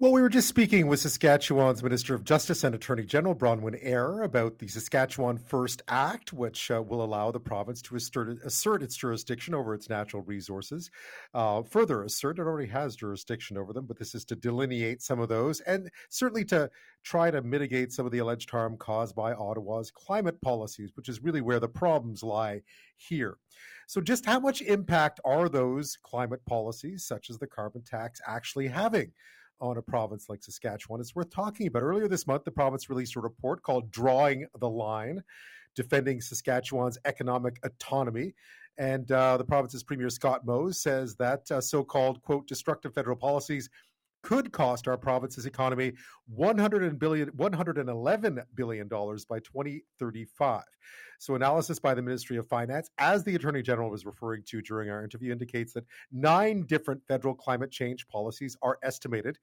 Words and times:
Well, 0.00 0.12
we 0.12 0.22
were 0.22 0.30
just 0.30 0.48
speaking 0.48 0.86
with 0.86 1.00
Saskatchewan's 1.00 1.82
Minister 1.82 2.14
of 2.14 2.24
Justice 2.24 2.64
and 2.64 2.74
Attorney 2.74 3.04
General 3.04 3.34
Bronwyn 3.34 3.78
Eyre 3.82 4.22
about 4.22 4.58
the 4.58 4.66
Saskatchewan 4.66 5.36
First 5.36 5.82
Act, 5.88 6.32
which 6.32 6.70
uh, 6.70 6.80
will 6.80 7.04
allow 7.04 7.30
the 7.30 7.38
province 7.38 7.82
to 7.82 7.96
assert, 7.96 8.38
assert, 8.42 8.82
its 8.82 8.96
jurisdiction 8.96 9.54
over 9.54 9.74
its 9.74 9.90
natural 9.90 10.22
resources. 10.22 10.90
Uh, 11.34 11.62
further 11.64 12.02
assert, 12.02 12.38
it 12.38 12.46
already 12.46 12.70
has 12.70 12.96
jurisdiction 12.96 13.58
over 13.58 13.74
them, 13.74 13.84
but 13.84 13.98
this 13.98 14.14
is 14.14 14.24
to 14.24 14.36
delineate 14.36 15.02
some 15.02 15.20
of 15.20 15.28
those 15.28 15.60
and 15.60 15.90
certainly 16.08 16.46
to 16.46 16.70
try 17.04 17.30
to 17.30 17.42
mitigate 17.42 17.92
some 17.92 18.06
of 18.06 18.12
the 18.12 18.20
alleged 18.20 18.48
harm 18.48 18.78
caused 18.78 19.14
by 19.14 19.34
Ottawa's 19.34 19.90
climate 19.90 20.40
policies, 20.40 20.92
which 20.94 21.10
is 21.10 21.22
really 21.22 21.42
where 21.42 21.60
the 21.60 21.68
problems 21.68 22.22
lie 22.22 22.62
here. 22.96 23.36
So, 23.86 24.00
just 24.00 24.24
how 24.24 24.40
much 24.40 24.62
impact 24.62 25.20
are 25.26 25.50
those 25.50 25.98
climate 26.02 26.40
policies, 26.46 27.04
such 27.04 27.28
as 27.28 27.36
the 27.36 27.46
carbon 27.46 27.82
tax, 27.82 28.18
actually 28.26 28.68
having? 28.68 29.12
On 29.60 29.76
a 29.76 29.82
province 29.82 30.28
like 30.28 30.42
Saskatchewan. 30.42 31.00
It's 31.00 31.14
worth 31.14 31.30
talking 31.30 31.66
about. 31.66 31.82
Earlier 31.82 32.08
this 32.08 32.26
month, 32.26 32.44
the 32.44 32.50
province 32.50 32.88
released 32.88 33.16
a 33.16 33.20
report 33.20 33.62
called 33.62 33.90
Drawing 33.90 34.46
the 34.58 34.68
Line, 34.68 35.22
defending 35.74 36.20
Saskatchewan's 36.20 36.98
economic 37.04 37.58
autonomy. 37.62 38.34
And 38.78 39.10
uh, 39.12 39.36
the 39.36 39.44
province's 39.44 39.82
Premier 39.82 40.08
Scott 40.08 40.46
Moe 40.46 40.70
says 40.70 41.14
that 41.16 41.50
uh, 41.50 41.60
so 41.60 41.84
called, 41.84 42.22
quote, 42.22 42.46
destructive 42.46 42.94
federal 42.94 43.16
policies 43.16 43.68
could 44.22 44.52
cost 44.52 44.88
our 44.88 44.96
province's 44.96 45.46
economy 45.46 45.92
100 46.28 46.98
billion, 46.98 47.30
$111 47.30 48.44
billion 48.54 48.88
by 48.88 49.38
2035. 49.40 50.62
So, 51.18 51.34
analysis 51.34 51.78
by 51.78 51.94
the 51.94 52.02
Ministry 52.02 52.38
of 52.38 52.46
Finance, 52.48 52.90
as 52.98 53.24
the 53.24 53.34
Attorney 53.34 53.62
General 53.62 53.90
was 53.90 54.06
referring 54.06 54.42
to 54.46 54.62
during 54.62 54.88
our 54.90 55.04
interview, 55.04 55.32
indicates 55.32 55.72
that 55.74 55.84
nine 56.12 56.62
different 56.62 57.02
federal 57.06 57.34
climate 57.34 57.70
change 57.70 58.08
policies 58.08 58.56
are 58.62 58.78
estimated 58.82 59.38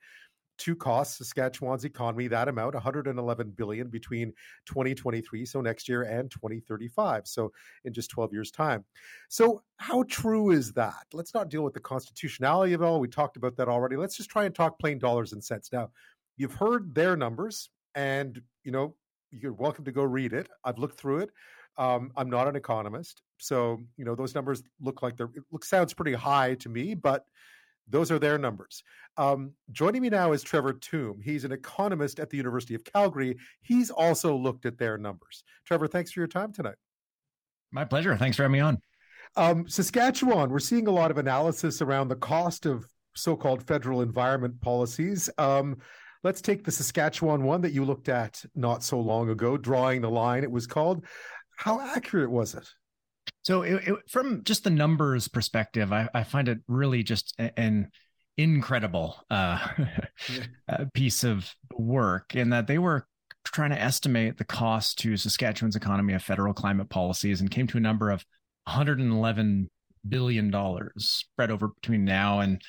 to 0.58 0.76
cost 0.76 1.18
Saskatchewan's 1.18 1.86
economy 1.86 2.28
that 2.28 2.48
amount 2.48 2.74
111 2.74 3.52
billion 3.52 3.90
between 3.90 4.34
2023 4.66 5.46
so 5.46 5.62
next 5.62 5.88
year 5.88 6.04
and 6.04 6.30
2035 6.32 7.28
so 7.28 7.52
in 7.86 7.94
just 7.94 8.10
12 8.10 8.34
years 8.34 8.52
time. 8.52 8.84
So 9.30 9.62
how 9.78 10.04
true 10.04 10.52
is 10.52 10.74
that? 10.74 11.06
Let's 11.14 11.34
not 11.34 11.50
deal 11.50 11.64
with 11.64 11.74
the 11.74 11.80
constitutionality 11.80 12.74
of 12.74 12.82
it 12.82 12.86
all. 12.86 13.00
We 13.00 13.08
talked 13.08 13.38
about 13.38 13.56
that 13.58 13.68
already. 13.68 13.96
Let's 13.96 14.18
just 14.18 14.30
try 14.30 14.46
and 14.46 14.56
talk 14.56 14.80
plain 14.80 15.00
dollars 15.00 15.34
and 15.34 15.44
cents. 15.44 15.70
Now 15.72 15.92
you've 16.38 16.54
heard 16.54 16.94
their 16.94 17.16
numbers 17.16 17.70
and 17.96 18.42
you 18.64 18.72
know 18.72 18.96
you're 19.32 19.54
welcome 19.54 19.86
to 19.86 19.92
go 19.92 20.04
read 20.04 20.34
it. 20.34 20.50
I've 20.64 20.78
looked 20.78 21.00
through 21.00 21.20
it. 21.20 21.30
Um, 21.80 22.12
i'm 22.18 22.28
not 22.28 22.48
an 22.48 22.56
economist 22.56 23.22
so 23.38 23.80
you 23.98 24.04
know 24.04 24.16
those 24.16 24.34
numbers 24.34 24.64
look 24.82 25.04
like 25.04 25.16
they're 25.16 25.30
it 25.36 25.44
looks 25.52 25.70
sounds 25.70 25.94
pretty 25.94 26.14
high 26.14 26.56
to 26.56 26.70
me 26.70 26.96
but 26.96 27.26
those 27.90 28.12
are 28.12 28.20
their 28.20 28.38
numbers. 28.38 28.84
Um, 29.18 29.54
joining 29.72 30.02
me 30.02 30.10
now 30.10 30.32
is 30.34 30.44
Trevor 30.44 30.74
Tombe. 30.74 31.22
He's 31.24 31.44
an 31.44 31.52
economist 31.52 32.20
at 32.20 32.30
the 32.30 32.38
University 32.38 32.76
of 32.76 32.84
Calgary. 32.84 33.38
He's 33.62 33.90
also 33.90 34.36
looked 34.36 34.66
at 34.66 34.78
their 34.78 34.98
numbers. 34.98 35.44
Trevor, 35.66 35.88
thanks 35.88 36.12
for 36.12 36.20
your 36.20 36.28
time 36.28 36.54
tonight. 36.54 36.76
My 37.72 37.86
pleasure. 37.86 38.16
Thanks 38.16 38.38
for 38.38 38.44
having 38.44 38.54
me 38.54 38.60
on. 38.60 38.82
Um, 39.36 39.68
Saskatchewan, 39.68 40.50
we're 40.50 40.60
seeing 40.60 40.88
a 40.88 40.92
lot 40.92 41.12
of 41.12 41.18
analysis 41.18 41.82
around 41.82 42.08
the 42.08 42.16
cost 42.16 42.66
of 42.66 42.86
so 43.16 43.36
called 43.36 43.68
federal 43.68 44.02
environment 44.02 44.62
policies. 44.62 45.30
Um, 45.38 45.78
let's 46.24 46.42
take 46.42 46.64
the 46.64 46.72
Saskatchewan 46.72 47.44
one 47.44 47.62
that 47.62 47.74
you 47.74 47.84
looked 47.84 48.10
at 48.10 48.44
not 48.56 48.84
so 48.84 49.00
long 49.00 49.30
ago, 49.30 49.58
Drawing 49.58 50.02
the 50.02 50.10
Line, 50.10 50.44
it 50.44 50.52
was 50.52 50.68
called. 50.68 51.06
How 51.58 51.82
accurate 51.82 52.30
was 52.30 52.54
it? 52.54 52.70
So, 53.48 53.62
it, 53.62 53.76
it, 53.88 53.96
from 54.10 54.44
just 54.44 54.66
the 54.66 54.70
numbers 54.70 55.30
perspective, 55.30 55.94
I, 55.94 56.10
I 56.14 56.26
find 56.26 56.50
it 56.50 56.58
really 56.68 57.02
just 57.02 57.34
an 57.40 57.92
incredible 58.36 59.24
uh, 59.30 59.58
piece 60.94 61.24
of 61.24 61.56
work 61.72 62.36
in 62.36 62.50
that 62.50 62.68
they 62.68 62.78
were 62.78 63.08
trying 63.46 63.70
to 63.70 63.82
estimate 63.82 64.38
the 64.38 64.44
cost 64.44 65.00
to 65.00 65.16
Saskatchewan's 65.16 65.78
economy 65.78 66.12
of 66.12 66.22
federal 66.22 66.54
climate 66.54 66.90
policies 66.90 67.40
and 67.40 67.50
came 67.50 67.68
to 67.68 67.78
a 67.78 67.80
number 67.80 68.10
of 68.10 68.26
111 68.66 69.70
billion 70.10 70.52
dollars 70.52 70.92
spread 70.98 71.50
over 71.50 71.70
between 71.70 72.04
now 72.04 72.42
and 72.42 72.62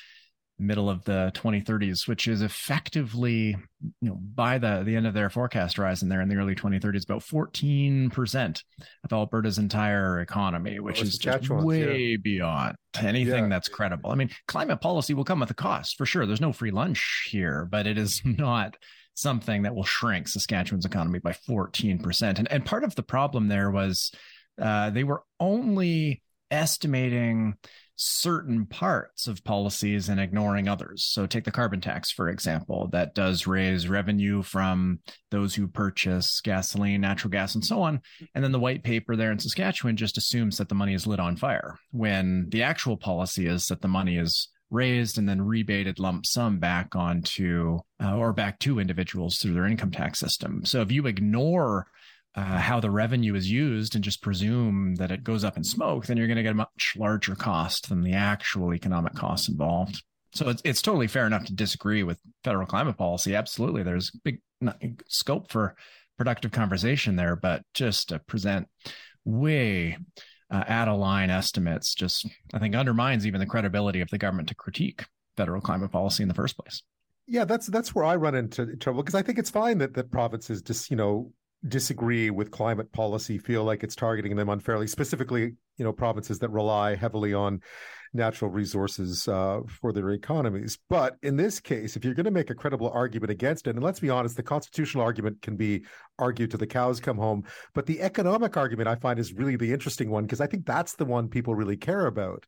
middle 0.59 0.89
of 0.89 1.03
the 1.05 1.31
2030s, 1.35 2.07
which 2.07 2.27
is 2.27 2.41
effectively, 2.41 3.55
you 4.01 4.09
know, 4.09 4.15
by 4.15 4.57
the, 4.57 4.83
the 4.85 4.95
end 4.95 5.07
of 5.07 5.13
their 5.13 5.29
forecast 5.29 5.77
horizon 5.77 6.09
there 6.09 6.21
in 6.21 6.27
the 6.27 6.35
early 6.35 6.53
2030s, 6.53 7.05
about 7.05 7.21
14% 7.21 8.63
of 9.03 9.13
Alberta's 9.13 9.57
entire 9.57 10.19
economy, 10.19 10.79
which 10.79 11.01
is 11.01 11.17
just 11.17 11.49
way 11.49 12.09
yeah. 12.11 12.17
beyond 12.21 12.75
anything 12.99 13.43
yeah. 13.43 13.49
that's 13.49 13.69
credible. 13.69 14.11
I 14.11 14.15
mean, 14.15 14.29
climate 14.47 14.81
policy 14.81 15.13
will 15.13 15.23
come 15.23 15.39
with 15.39 15.51
a 15.51 15.55
cost 15.55 15.97
for 15.97 16.05
sure. 16.05 16.25
There's 16.25 16.41
no 16.41 16.53
free 16.53 16.71
lunch 16.71 17.29
here, 17.31 17.67
but 17.69 17.87
it 17.87 17.97
is 17.97 18.21
not 18.25 18.75
something 19.15 19.63
that 19.63 19.75
will 19.75 19.83
shrink 19.83 20.27
Saskatchewan's 20.27 20.85
economy 20.85 21.19
by 21.19 21.31
14%. 21.31 22.39
And, 22.39 22.51
and 22.51 22.65
part 22.65 22.83
of 22.83 22.95
the 22.95 23.03
problem 23.03 23.47
there 23.47 23.71
was 23.71 24.11
uh, 24.61 24.89
they 24.89 25.03
were 25.03 25.23
only 25.39 26.21
estimating 26.51 27.55
certain 28.01 28.65
parts 28.65 29.27
of 29.27 29.43
policies 29.43 30.07
and 30.07 30.21
ignoring 30.21 30.69
others. 30.69 31.03
So, 31.03 31.27
take 31.27 31.43
the 31.43 31.51
carbon 31.51 31.81
tax, 31.81 32.11
for 32.11 32.29
example, 32.29 32.87
that 32.93 33.13
does 33.13 33.45
raise 33.45 33.89
revenue 33.89 34.41
from 34.41 34.99
those 35.31 35.53
who 35.53 35.67
purchase 35.67 36.39
gasoline, 36.41 37.01
natural 37.01 37.31
gas, 37.31 37.55
and 37.55 37.65
so 37.65 37.81
on. 37.81 38.01
And 38.33 38.43
then 38.43 38.53
the 38.53 38.59
white 38.59 38.83
paper 38.83 39.15
there 39.15 39.31
in 39.31 39.39
Saskatchewan 39.39 39.97
just 39.97 40.17
assumes 40.17 40.57
that 40.57 40.69
the 40.69 40.75
money 40.75 40.93
is 40.93 41.05
lit 41.05 41.19
on 41.19 41.35
fire 41.35 41.77
when 41.91 42.47
the 42.49 42.63
actual 42.63 42.95
policy 42.95 43.47
is 43.47 43.67
that 43.67 43.81
the 43.81 43.87
money 43.87 44.17
is 44.17 44.47
raised 44.71 45.17
and 45.17 45.27
then 45.27 45.41
rebated 45.41 45.99
lump 45.99 46.25
sum 46.25 46.59
back 46.59 46.95
onto 46.95 47.79
uh, 48.01 48.15
or 48.15 48.31
back 48.33 48.59
to 48.59 48.79
individuals 48.79 49.37
through 49.37 49.53
their 49.53 49.65
income 49.65 49.91
tax 49.91 50.19
system. 50.19 50.63
So 50.63 50.81
if 50.81 50.91
you 50.91 51.07
ignore 51.07 51.87
uh, 52.39 52.57
how 52.57 52.79
the 52.79 52.89
revenue 52.89 53.35
is 53.35 53.51
used 53.51 53.95
and 53.95 54.03
just 54.03 54.21
presume 54.21 54.95
that 54.95 55.11
it 55.11 55.25
goes 55.25 55.43
up 55.43 55.57
in 55.57 55.63
smoke, 55.63 56.05
then 56.05 56.15
you're 56.15 56.27
going 56.27 56.37
to 56.37 56.43
get 56.43 56.53
a 56.53 56.55
much 56.55 56.95
larger 56.97 57.35
cost 57.35 57.89
than 57.89 58.01
the 58.01 58.13
actual 58.13 58.73
economic 58.73 59.13
costs 59.13 59.49
involved. 59.49 60.01
So 60.33 60.47
it's 60.47 60.61
it's 60.63 60.81
totally 60.81 61.07
fair 61.07 61.27
enough 61.27 61.43
to 61.45 61.53
disagree 61.53 62.03
with 62.03 62.17
federal 62.45 62.65
climate 62.65 62.97
policy. 62.97 63.35
Absolutely, 63.35 63.83
there's 63.83 64.11
big 64.23 64.39
scope 65.07 65.51
for 65.51 65.75
productive 66.17 66.51
conversation 66.51 67.17
there, 67.17 67.35
but 67.35 67.63
just 67.73 68.09
to 68.09 68.19
present 68.19 68.67
way 69.25 69.97
uh, 70.49 70.63
out 70.67 70.87
of 70.87 70.97
line 70.97 71.29
estimates 71.29 71.93
just 71.93 72.25
I 72.53 72.59
think 72.59 72.73
undermines 72.73 73.27
even 73.27 73.41
the 73.41 73.47
credibility 73.47 73.99
of 73.99 74.09
the 74.11 74.17
government 74.17 74.47
to 74.49 74.55
critique 74.55 75.05
federal 75.35 75.61
climate 75.61 75.91
policy 75.91 76.23
in 76.23 76.29
the 76.29 76.35
first 76.35 76.57
place. 76.57 76.83
Yeah, 77.27 77.43
that's 77.43 77.67
that's 77.67 77.93
where 77.93 78.05
I 78.05 78.15
run 78.15 78.35
into 78.35 78.77
trouble 78.77 79.03
because 79.03 79.15
I 79.15 79.23
think 79.23 79.39
it's 79.39 79.49
fine 79.49 79.79
that 79.79 79.93
that 79.95 80.09
provinces 80.09 80.61
just 80.61 80.89
you 80.89 80.95
know 80.95 81.33
disagree 81.67 82.29
with 82.29 82.51
climate 82.51 82.91
policy 82.91 83.37
feel 83.37 83.63
like 83.63 83.83
it's 83.83 83.95
targeting 83.95 84.35
them 84.35 84.47
unfairly 84.49 84.87
specifically 84.87 85.55
you 85.77 85.85
know 85.85 85.91
provinces 85.91 86.39
that 86.39 86.49
rely 86.49 86.95
heavily 86.95 87.33
on 87.33 87.61
natural 88.13 88.51
resources 88.51 89.27
uh, 89.27 89.59
for 89.67 89.93
their 89.93 90.11
economies. 90.11 90.77
But 90.89 91.17
in 91.21 91.37
this 91.37 91.59
case, 91.59 91.95
if 91.95 92.03
you're 92.03 92.13
going 92.13 92.25
to 92.25 92.31
make 92.31 92.49
a 92.49 92.55
credible 92.55 92.89
argument 92.89 93.31
against 93.31 93.67
it, 93.67 93.75
and 93.75 93.83
let's 93.83 93.99
be 93.99 94.09
honest, 94.09 94.35
the 94.35 94.43
constitutional 94.43 95.03
argument 95.03 95.41
can 95.41 95.55
be 95.55 95.83
argued 96.17 96.51
to 96.51 96.57
the 96.57 96.67
cows 96.67 96.99
come 96.99 97.17
home, 97.17 97.43
but 97.73 97.85
the 97.85 98.01
economic 98.01 98.57
argument 98.57 98.87
I 98.87 98.95
find 98.95 99.19
is 99.19 99.33
really 99.33 99.55
the 99.55 99.71
interesting 99.71 100.09
one 100.09 100.25
because 100.25 100.41
I 100.41 100.47
think 100.47 100.65
that's 100.65 100.95
the 100.95 101.05
one 101.05 101.29
people 101.29 101.55
really 101.55 101.77
care 101.77 102.07
about. 102.07 102.45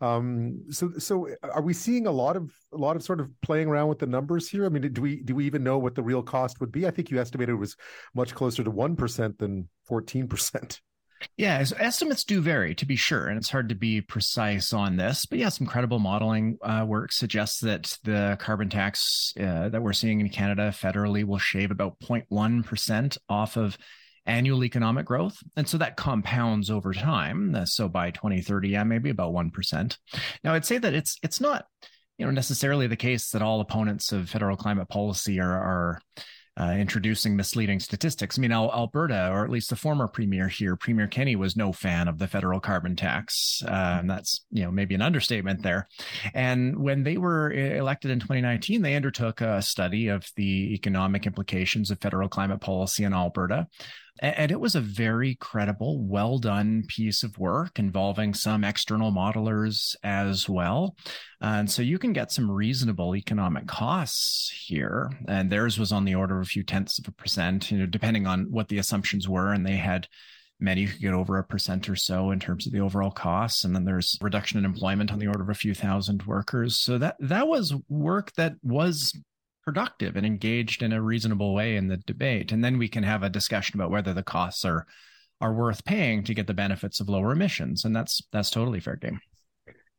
Um, 0.00 0.62
so, 0.70 0.92
so 0.98 1.28
are 1.42 1.62
we 1.62 1.74
seeing 1.74 2.06
a 2.06 2.10
lot 2.10 2.36
of 2.36 2.50
a 2.72 2.78
lot 2.78 2.96
of 2.96 3.02
sort 3.02 3.20
of 3.20 3.28
playing 3.42 3.68
around 3.68 3.88
with 3.88 3.98
the 3.98 4.06
numbers 4.06 4.48
here? 4.48 4.66
I 4.66 4.68
mean, 4.68 4.92
do 4.92 5.02
we 5.02 5.22
do 5.22 5.34
we 5.34 5.46
even 5.46 5.62
know 5.62 5.78
what 5.78 5.94
the 5.94 6.02
real 6.02 6.22
cost 6.22 6.60
would 6.60 6.72
be? 6.72 6.86
I 6.86 6.90
think 6.90 7.10
you 7.10 7.20
estimated 7.20 7.54
it 7.54 7.58
was 7.58 7.76
much 8.14 8.34
closer 8.34 8.64
to 8.64 8.70
one 8.70 8.96
percent 8.96 9.38
than 9.38 9.68
fourteen 9.84 10.26
percent. 10.26 10.80
Yeah, 11.36 11.62
so 11.64 11.76
estimates 11.78 12.24
do 12.24 12.40
vary 12.40 12.74
to 12.76 12.86
be 12.86 12.96
sure, 12.96 13.28
and 13.28 13.38
it's 13.38 13.50
hard 13.50 13.68
to 13.68 13.74
be 13.74 14.00
precise 14.00 14.72
on 14.72 14.96
this. 14.96 15.26
But 15.26 15.38
yeah, 15.38 15.48
some 15.48 15.66
credible 15.66 15.98
modeling 15.98 16.58
uh, 16.62 16.84
work 16.86 17.12
suggests 17.12 17.60
that 17.60 17.96
the 18.04 18.36
carbon 18.40 18.68
tax 18.68 19.32
uh, 19.38 19.68
that 19.68 19.82
we're 19.82 19.92
seeing 19.92 20.20
in 20.20 20.28
Canada 20.28 20.70
federally 20.70 21.24
will 21.24 21.38
shave 21.38 21.70
about 21.70 21.98
0.1% 22.00 23.18
off 23.28 23.56
of 23.56 23.76
annual 24.26 24.64
economic 24.64 25.06
growth. 25.06 25.36
And 25.56 25.68
so 25.68 25.78
that 25.78 25.96
compounds 25.96 26.70
over 26.70 26.92
time. 26.92 27.54
Uh, 27.54 27.64
so 27.64 27.88
by 27.88 28.10
2030, 28.10 28.68
yeah, 28.68 28.84
maybe 28.84 29.10
about 29.10 29.32
1%. 29.32 29.96
Now, 30.44 30.54
I'd 30.54 30.64
say 30.64 30.78
that 30.78 30.94
it's 30.94 31.18
it's 31.22 31.40
not 31.40 31.66
you 32.18 32.26
know 32.26 32.32
necessarily 32.32 32.86
the 32.86 32.96
case 32.96 33.30
that 33.30 33.42
all 33.42 33.60
opponents 33.60 34.12
of 34.12 34.30
federal 34.30 34.56
climate 34.56 34.88
policy 34.88 35.40
are 35.40 35.52
are 35.52 36.00
uh, 36.60 36.74
introducing 36.76 37.34
misleading 37.34 37.80
statistics. 37.80 38.38
I 38.38 38.42
mean, 38.42 38.52
Alberta, 38.52 39.30
or 39.30 39.44
at 39.44 39.50
least 39.50 39.70
the 39.70 39.76
former 39.76 40.06
premier 40.06 40.48
here, 40.48 40.76
Premier 40.76 41.06
Kenney, 41.06 41.34
was 41.34 41.56
no 41.56 41.72
fan 41.72 42.08
of 42.08 42.18
the 42.18 42.28
federal 42.28 42.60
carbon 42.60 42.94
tax. 42.94 43.62
Uh, 43.66 43.98
and 44.00 44.10
that's, 44.10 44.44
you 44.50 44.62
know, 44.62 44.70
maybe 44.70 44.94
an 44.94 45.02
understatement 45.02 45.62
there. 45.62 45.88
And 46.34 46.78
when 46.78 47.04
they 47.04 47.16
were 47.16 47.50
elected 47.50 48.10
in 48.10 48.20
2019, 48.20 48.82
they 48.82 48.96
undertook 48.96 49.40
a 49.40 49.62
study 49.62 50.08
of 50.08 50.26
the 50.36 50.74
economic 50.74 51.26
implications 51.26 51.90
of 51.90 52.00
federal 52.00 52.28
climate 52.28 52.60
policy 52.60 53.04
in 53.04 53.14
Alberta. 53.14 53.66
And 54.20 54.50
it 54.50 54.60
was 54.60 54.74
a 54.74 54.80
very 54.80 55.36
credible, 55.36 56.00
well 56.00 56.38
done 56.38 56.84
piece 56.86 57.22
of 57.22 57.38
work 57.38 57.78
involving 57.78 58.34
some 58.34 58.62
external 58.62 59.10
modelers 59.10 59.96
as 60.04 60.48
well. 60.48 60.96
And 61.40 61.70
so 61.70 61.82
you 61.82 61.98
can 61.98 62.12
get 62.12 62.30
some 62.30 62.50
reasonable 62.50 63.16
economic 63.16 63.66
costs 63.66 64.52
here. 64.66 65.10
And 65.26 65.50
theirs 65.50 65.78
was 65.78 65.92
on 65.92 66.04
the 66.04 66.14
order 66.14 66.36
of 66.36 66.42
a 66.42 66.50
few 66.50 66.62
tenths 66.62 66.98
of 66.98 67.08
a 67.08 67.12
percent, 67.12 67.70
you 67.70 67.78
know, 67.78 67.86
depending 67.86 68.26
on 68.26 68.46
what 68.50 68.68
the 68.68 68.78
assumptions 68.78 69.28
were. 69.28 69.52
And 69.52 69.66
they 69.66 69.76
had 69.76 70.08
many 70.62 70.86
could 70.86 71.00
get 71.00 71.12
over 71.12 71.38
a 71.38 71.44
percent 71.44 71.88
or 71.88 71.96
so 71.96 72.30
in 72.30 72.38
terms 72.38 72.66
of 72.66 72.72
the 72.72 72.80
overall 72.80 73.10
costs 73.10 73.64
and 73.64 73.74
then 73.74 73.84
there's 73.84 74.16
reduction 74.22 74.58
in 74.58 74.64
employment 74.64 75.12
on 75.12 75.18
the 75.18 75.26
order 75.26 75.42
of 75.42 75.50
a 75.50 75.54
few 75.54 75.74
thousand 75.74 76.22
workers 76.22 76.78
so 76.78 76.98
that 76.98 77.16
that 77.18 77.48
was 77.48 77.74
work 77.88 78.32
that 78.34 78.54
was 78.62 79.12
productive 79.64 80.16
and 80.16 80.26
engaged 80.26 80.82
in 80.82 80.92
a 80.92 81.02
reasonable 81.02 81.54
way 81.54 81.76
in 81.76 81.88
the 81.88 81.98
debate. 81.98 82.52
And 82.52 82.64
then 82.64 82.78
we 82.78 82.88
can 82.88 83.02
have 83.02 83.22
a 83.22 83.30
discussion 83.30 83.78
about 83.78 83.90
whether 83.90 84.12
the 84.12 84.22
costs 84.22 84.64
are 84.64 84.86
are 85.40 85.52
worth 85.52 85.84
paying 85.84 86.22
to 86.22 86.34
get 86.34 86.46
the 86.46 86.54
benefits 86.54 87.00
of 87.00 87.08
lower 87.08 87.32
emissions. 87.32 87.84
And 87.84 87.94
that's 87.94 88.22
that's 88.32 88.50
totally 88.50 88.80
fair 88.80 88.96
game. 88.96 89.20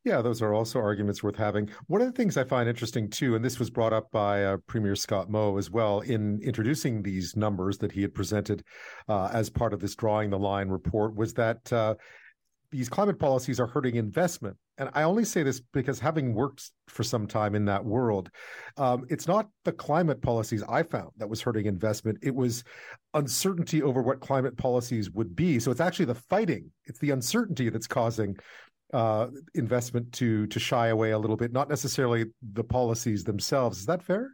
Yeah, 0.04 0.20
those 0.20 0.42
are 0.42 0.52
also 0.52 0.80
arguments 0.80 1.22
worth 1.22 1.36
having. 1.36 1.70
One 1.86 2.02
of 2.02 2.06
the 2.06 2.12
things 2.12 2.36
I 2.36 2.44
find 2.44 2.68
interesting 2.68 3.08
too, 3.08 3.36
and 3.36 3.44
this 3.44 3.58
was 3.58 3.70
brought 3.70 3.94
up 3.94 4.10
by 4.10 4.44
uh, 4.44 4.58
Premier 4.66 4.94
Scott 4.96 5.30
Moe 5.30 5.56
as 5.56 5.70
well 5.70 6.00
in 6.00 6.40
introducing 6.42 7.02
these 7.02 7.36
numbers 7.36 7.78
that 7.78 7.90
he 7.90 8.02
had 8.02 8.12
presented 8.12 8.62
uh, 9.08 9.30
as 9.32 9.48
part 9.48 9.72
of 9.72 9.80
this 9.80 9.94
drawing 9.94 10.28
the 10.28 10.38
line 10.38 10.68
report, 10.68 11.16
was 11.16 11.32
that 11.34 11.72
uh, 11.72 11.94
these 12.74 12.88
climate 12.88 13.20
policies 13.20 13.60
are 13.60 13.68
hurting 13.68 13.94
investment. 13.94 14.56
And 14.78 14.90
I 14.94 15.04
only 15.04 15.24
say 15.24 15.44
this 15.44 15.60
because 15.60 16.00
having 16.00 16.34
worked 16.34 16.72
for 16.88 17.04
some 17.04 17.28
time 17.28 17.54
in 17.54 17.66
that 17.66 17.84
world, 17.84 18.30
um, 18.76 19.04
it's 19.08 19.28
not 19.28 19.48
the 19.64 19.70
climate 19.70 20.20
policies 20.20 20.64
I 20.68 20.82
found 20.82 21.10
that 21.18 21.28
was 21.28 21.40
hurting 21.40 21.66
investment. 21.66 22.18
It 22.20 22.34
was 22.34 22.64
uncertainty 23.14 23.80
over 23.80 24.02
what 24.02 24.18
climate 24.18 24.56
policies 24.56 25.08
would 25.12 25.36
be. 25.36 25.60
So 25.60 25.70
it's 25.70 25.80
actually 25.80 26.06
the 26.06 26.16
fighting, 26.16 26.72
it's 26.86 26.98
the 26.98 27.12
uncertainty 27.12 27.68
that's 27.68 27.86
causing 27.86 28.36
uh, 28.92 29.28
investment 29.54 30.10
to 30.14 30.48
to 30.48 30.58
shy 30.58 30.88
away 30.88 31.12
a 31.12 31.18
little 31.18 31.36
bit, 31.36 31.52
not 31.52 31.68
necessarily 31.68 32.24
the 32.42 32.64
policies 32.64 33.22
themselves. 33.22 33.78
Is 33.78 33.86
that 33.86 34.02
fair? 34.02 34.32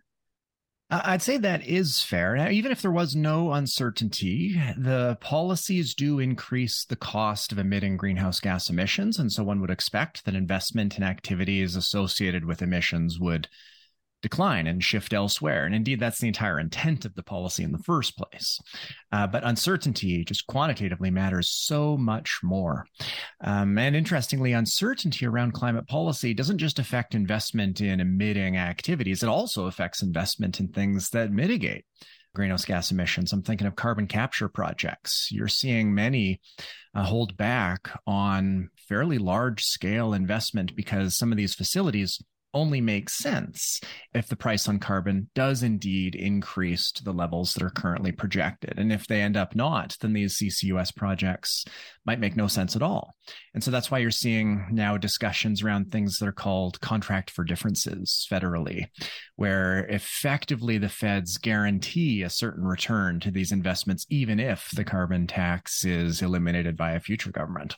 I'd 0.92 1.22
say 1.22 1.36
that 1.36 1.64
is 1.64 2.02
fair. 2.02 2.34
Now, 2.36 2.48
even 2.48 2.72
if 2.72 2.82
there 2.82 2.90
was 2.90 3.14
no 3.14 3.52
uncertainty, 3.52 4.60
the 4.76 5.16
policies 5.20 5.94
do 5.94 6.18
increase 6.18 6.84
the 6.84 6.96
cost 6.96 7.52
of 7.52 7.58
emitting 7.58 7.96
greenhouse 7.96 8.40
gas 8.40 8.68
emissions. 8.68 9.18
And 9.18 9.30
so 9.30 9.44
one 9.44 9.60
would 9.60 9.70
expect 9.70 10.24
that 10.24 10.34
investment 10.34 10.96
in 10.96 11.04
activities 11.04 11.76
associated 11.76 12.44
with 12.44 12.60
emissions 12.60 13.20
would 13.20 13.48
decline 14.22 14.66
and 14.66 14.82
shift 14.82 15.12
elsewhere. 15.12 15.64
And 15.64 15.74
indeed, 15.74 16.00
that's 16.00 16.20
the 16.20 16.28
entire 16.28 16.58
intent 16.58 17.04
of 17.04 17.14
the 17.14 17.22
policy 17.22 17.62
in 17.62 17.72
the 17.72 17.78
first 17.78 18.16
place. 18.16 18.58
Uh, 19.12 19.26
but 19.26 19.44
uncertainty 19.44 20.24
just 20.24 20.46
quantitatively 20.46 21.10
matters 21.10 21.48
so 21.48 21.96
much 21.96 22.40
more. 22.42 22.86
Um, 23.42 23.78
and 23.78 23.96
interestingly, 23.96 24.52
uncertainty 24.52 25.26
around 25.26 25.52
climate 25.52 25.86
policy 25.86 26.34
doesn't 26.34 26.58
just 26.58 26.78
affect 26.78 27.14
investment 27.14 27.80
in 27.80 28.00
emitting 28.00 28.56
activities, 28.56 29.22
it 29.22 29.28
also 29.28 29.66
affects 29.66 30.02
investment 30.02 30.60
in 30.60 30.68
things 30.68 31.10
that 31.10 31.32
mitigate 31.32 31.84
greenhouse 32.34 32.64
gas 32.64 32.90
emissions. 32.90 33.32
I'm 33.32 33.42
thinking 33.42 33.66
of 33.66 33.74
carbon 33.74 34.06
capture 34.06 34.48
projects. 34.48 35.28
You're 35.32 35.48
seeing 35.48 35.94
many 35.94 36.40
uh, 36.94 37.04
hold 37.04 37.36
back 37.36 37.90
on 38.06 38.70
fairly 38.88 39.18
large 39.18 39.64
scale 39.64 40.12
investment 40.12 40.76
because 40.76 41.16
some 41.16 41.32
of 41.32 41.38
these 41.38 41.54
facilities 41.54 42.22
only 42.54 42.80
makes 42.80 43.18
sense 43.18 43.80
if 44.12 44.26
the 44.28 44.36
price 44.36 44.68
on 44.68 44.78
carbon 44.78 45.28
does 45.34 45.62
indeed 45.62 46.14
increase 46.14 46.90
to 46.92 47.04
the 47.04 47.12
levels 47.12 47.54
that 47.54 47.62
are 47.62 47.70
currently 47.70 48.12
projected. 48.12 48.78
And 48.78 48.92
if 48.92 49.06
they 49.06 49.20
end 49.20 49.36
up 49.36 49.54
not, 49.54 49.96
then 50.00 50.12
these 50.12 50.38
CCUS 50.38 50.94
projects 50.94 51.64
might 52.04 52.20
make 52.20 52.36
no 52.36 52.46
sense 52.46 52.76
at 52.76 52.82
all. 52.82 53.14
And 53.54 53.62
so 53.62 53.70
that's 53.70 53.90
why 53.90 53.98
you're 53.98 54.10
seeing 54.10 54.66
now 54.70 54.96
discussions 54.96 55.62
around 55.62 55.90
things 55.90 56.18
that 56.18 56.28
are 56.28 56.32
called 56.32 56.80
contract 56.80 57.30
for 57.30 57.44
differences 57.44 58.26
federally, 58.30 58.86
where 59.36 59.86
effectively 59.86 60.78
the 60.78 60.88
feds 60.88 61.38
guarantee 61.38 62.22
a 62.22 62.30
certain 62.30 62.64
return 62.64 63.20
to 63.20 63.30
these 63.30 63.52
investments, 63.52 64.06
even 64.10 64.40
if 64.40 64.70
the 64.74 64.84
carbon 64.84 65.26
tax 65.26 65.84
is 65.84 66.22
eliminated 66.22 66.76
by 66.76 66.92
a 66.92 67.00
future 67.00 67.30
government. 67.30 67.76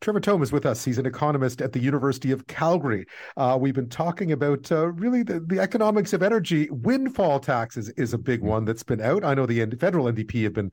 Trevor 0.00 0.20
Tombe 0.20 0.42
is 0.42 0.52
with 0.52 0.64
us. 0.64 0.84
He's 0.84 0.98
an 0.98 1.04
economist 1.04 1.60
at 1.60 1.72
the 1.72 1.78
University 1.78 2.32
of 2.32 2.46
Calgary. 2.46 3.06
Uh, 3.36 3.58
we've 3.60 3.74
been 3.74 3.88
talking 3.88 4.32
about 4.32 4.70
uh, 4.72 4.88
really 4.92 5.22
the, 5.22 5.40
the, 5.40 5.60
economics 5.60 6.14
of 6.14 6.22
energy. 6.22 6.68
Windfall 6.70 7.38
taxes 7.38 7.90
is 7.90 8.14
a 8.14 8.18
big 8.18 8.40
one 8.40 8.64
that's 8.64 8.82
been 8.82 9.02
out. 9.02 9.24
I 9.24 9.34
know 9.34 9.44
the 9.44 9.66
federal 9.78 10.06
NDP 10.06 10.44
have 10.44 10.54
been 10.54 10.72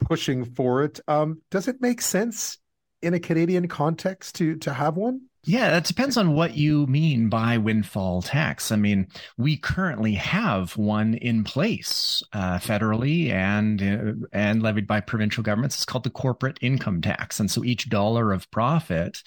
pushing 0.00 0.44
for 0.44 0.82
it. 0.82 0.98
Um, 1.06 1.40
does 1.52 1.68
it 1.68 1.80
make 1.80 2.00
sense 2.00 2.58
in 3.00 3.14
a 3.14 3.20
Canadian 3.20 3.68
context 3.68 4.34
to 4.36 4.56
to 4.56 4.72
have 4.72 4.96
one? 4.96 5.22
Yeah, 5.46 5.70
that 5.72 5.84
depends 5.84 6.16
on 6.16 6.34
what 6.34 6.56
you 6.56 6.86
mean 6.86 7.28
by 7.28 7.58
windfall 7.58 8.22
tax. 8.22 8.72
I 8.72 8.76
mean, 8.76 9.08
we 9.36 9.58
currently 9.58 10.14
have 10.14 10.74
one 10.78 11.14
in 11.14 11.44
place 11.44 12.22
uh, 12.32 12.58
federally 12.58 13.30
and 13.30 13.82
uh, 13.82 14.26
and 14.32 14.62
levied 14.62 14.86
by 14.86 15.00
provincial 15.00 15.42
governments. 15.42 15.76
It's 15.76 15.84
called 15.84 16.04
the 16.04 16.10
corporate 16.10 16.58
income 16.62 17.02
tax, 17.02 17.40
and 17.40 17.50
so 17.50 17.62
each 17.62 17.90
dollar 17.90 18.32
of 18.32 18.50
profit 18.50 19.22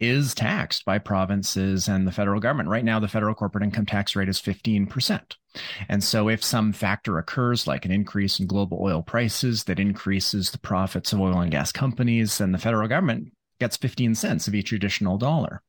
is 0.00 0.34
taxed 0.34 0.86
by 0.86 0.98
provinces 0.98 1.86
and 1.86 2.06
the 2.06 2.12
federal 2.12 2.40
government. 2.40 2.70
Right 2.70 2.84
now, 2.84 2.98
the 2.98 3.08
federal 3.08 3.34
corporate 3.34 3.64
income 3.64 3.84
tax 3.84 4.16
rate 4.16 4.28
is 4.28 4.40
fifteen 4.40 4.86
percent. 4.86 5.36
And 5.88 6.02
so, 6.02 6.28
if 6.28 6.42
some 6.42 6.72
factor 6.72 7.18
occurs, 7.18 7.66
like 7.66 7.84
an 7.84 7.90
increase 7.90 8.40
in 8.40 8.46
global 8.46 8.78
oil 8.80 9.02
prices 9.02 9.64
that 9.64 9.80
increases 9.80 10.50
the 10.50 10.58
profits 10.58 11.12
of 11.12 11.20
oil 11.20 11.40
and 11.40 11.50
gas 11.50 11.72
companies, 11.72 12.38
then 12.38 12.52
the 12.52 12.58
federal 12.58 12.88
government 12.88 13.32
gets 13.58 13.76
15 13.76 14.14
cents 14.14 14.48
of 14.48 14.54
each 14.54 14.72
additional 14.72 15.18
dollar. 15.18 15.62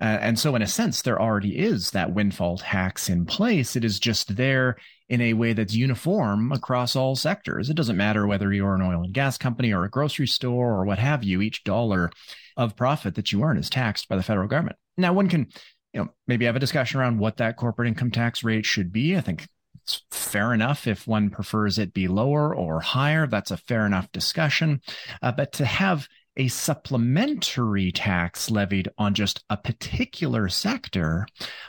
Uh, 0.00 0.18
and 0.20 0.38
so, 0.38 0.56
in 0.56 0.62
a 0.62 0.66
sense, 0.66 1.02
there 1.02 1.20
already 1.20 1.58
is 1.58 1.90
that 1.90 2.14
windfall 2.14 2.58
tax 2.58 3.08
in 3.10 3.26
place. 3.26 3.76
It 3.76 3.84
is 3.84 4.00
just 4.00 4.34
there 4.36 4.76
in 5.10 5.20
a 5.20 5.34
way 5.34 5.52
that's 5.52 5.74
uniform 5.74 6.52
across 6.52 6.96
all 6.96 7.16
sectors. 7.16 7.68
It 7.68 7.76
doesn't 7.76 7.96
matter 7.96 8.26
whether 8.26 8.50
you're 8.52 8.74
an 8.74 8.82
oil 8.82 9.02
and 9.02 9.12
gas 9.12 9.36
company 9.36 9.72
or 9.72 9.84
a 9.84 9.90
grocery 9.90 10.28
store 10.28 10.72
or 10.72 10.84
what 10.84 10.98
have 10.98 11.22
you, 11.22 11.42
each 11.42 11.64
dollar 11.64 12.10
of 12.56 12.76
profit 12.76 13.16
that 13.16 13.30
you 13.30 13.42
earn 13.42 13.58
is 13.58 13.68
taxed 13.68 14.08
by 14.08 14.16
the 14.16 14.22
federal 14.22 14.48
government. 14.48 14.76
Now, 14.96 15.12
one 15.12 15.28
can, 15.28 15.48
you 15.92 16.02
know, 16.02 16.10
maybe 16.26 16.46
have 16.46 16.56
a 16.56 16.60
discussion 16.60 17.00
around 17.00 17.18
what 17.18 17.36
that 17.38 17.56
corporate 17.56 17.88
income 17.88 18.10
tax 18.10 18.42
rate 18.42 18.64
should 18.64 18.92
be. 18.92 19.16
I 19.16 19.20
think 19.20 19.48
it's 19.82 20.02
fair 20.10 20.54
enough 20.54 20.86
if 20.86 21.06
one 21.06 21.30
prefers 21.30 21.78
it 21.78 21.92
be 21.92 22.08
lower 22.08 22.54
or 22.54 22.80
higher. 22.80 23.26
That's 23.26 23.50
a 23.50 23.56
fair 23.56 23.84
enough 23.84 24.10
discussion. 24.12 24.80
Uh, 25.20 25.32
but 25.32 25.52
to 25.54 25.64
have 25.64 26.08
a 26.40 26.48
supplementary 26.48 27.92
tax 27.92 28.50
levied 28.50 28.88
on 28.96 29.12
just 29.12 29.44
a 29.50 29.58
particular 29.58 30.48
sector, 30.48 31.26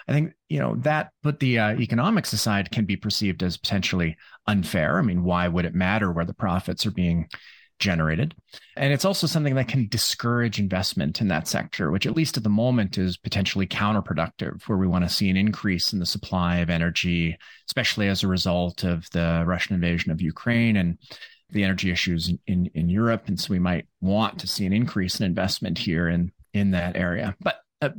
I 0.07 0.13
think, 0.13 0.31
you 0.47 0.59
know, 0.59 0.75
that 0.77 1.11
put 1.23 1.41
the 1.41 1.59
uh, 1.59 1.71
economics 1.73 2.31
aside 2.31 2.71
can 2.71 2.85
be 2.85 2.95
perceived 2.95 3.43
as 3.43 3.57
potentially 3.57 4.15
unfair. 4.47 4.97
I 4.97 5.01
mean, 5.01 5.23
why 5.25 5.49
would 5.49 5.65
it 5.65 5.75
matter 5.75 6.09
where 6.09 6.23
the 6.23 6.33
profits 6.33 6.85
are 6.85 6.91
being 6.91 7.27
generated? 7.79 8.33
And 8.77 8.93
it's 8.93 9.03
also 9.03 9.27
something 9.27 9.55
that 9.55 9.67
can 9.67 9.89
discourage 9.89 10.57
investment 10.57 11.19
in 11.19 11.27
that 11.27 11.49
sector, 11.49 11.91
which 11.91 12.07
at 12.07 12.15
least 12.15 12.37
at 12.37 12.43
the 12.43 12.49
moment 12.49 12.97
is 12.97 13.17
potentially 13.17 13.67
counterproductive, 13.67 14.63
where 14.69 14.77
we 14.77 14.87
want 14.87 15.03
to 15.03 15.13
see 15.13 15.29
an 15.29 15.35
increase 15.35 15.91
in 15.91 15.99
the 15.99 16.05
supply 16.05 16.59
of 16.59 16.69
energy, 16.69 17.37
especially 17.67 18.07
as 18.07 18.23
a 18.23 18.27
result 18.29 18.85
of 18.85 19.05
the 19.11 19.43
Russian 19.45 19.75
invasion 19.75 20.13
of 20.13 20.21
Ukraine 20.21 20.77
and 20.77 20.97
the 21.51 21.63
energy 21.63 21.91
issues 21.91 22.31
in, 22.47 22.65
in, 22.73 22.89
Europe. 22.89 23.27
And 23.27 23.39
so 23.39 23.51
we 23.51 23.59
might 23.59 23.85
want 23.99 24.39
to 24.39 24.47
see 24.47 24.65
an 24.65 24.73
increase 24.73 25.19
in 25.19 25.25
investment 25.25 25.77
here 25.77 26.07
in, 26.07 26.31
in 26.53 26.71
that 26.71 26.95
area. 26.95 27.35
But 27.41 27.61
uh, 27.81 27.89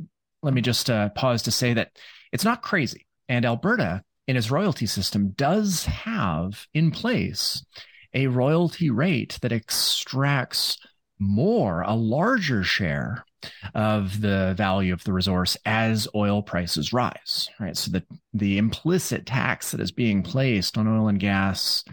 let 0.41 0.53
me 0.53 0.61
just 0.61 0.89
uh, 0.89 1.09
pause 1.09 1.43
to 1.43 1.51
say 1.51 1.73
that 1.73 1.91
it's 2.31 2.45
not 2.45 2.61
crazy. 2.61 3.05
And 3.29 3.45
Alberta, 3.45 4.03
in 4.27 4.37
its 4.37 4.51
royalty 4.51 4.85
system, 4.85 5.29
does 5.29 5.85
have 5.85 6.67
in 6.73 6.91
place 6.91 7.65
a 8.13 8.27
royalty 8.27 8.89
rate 8.89 9.39
that 9.41 9.51
extracts 9.51 10.77
more, 11.19 11.81
a 11.81 11.95
larger 11.95 12.63
share 12.63 13.25
of 13.73 14.21
the 14.21 14.53
value 14.57 14.93
of 14.93 15.03
the 15.03 15.13
resource 15.13 15.57
as 15.65 16.07
oil 16.15 16.41
prices 16.41 16.93
rise, 16.93 17.49
right? 17.59 17.75
So 17.77 17.91
the, 17.91 18.03
the 18.33 18.57
implicit 18.57 19.25
tax 19.25 19.71
that 19.71 19.79
is 19.81 19.91
being 19.91 20.23
placed 20.23 20.77
on 20.77 20.87
oil 20.87 21.07
and 21.07 21.19
gas 21.19 21.83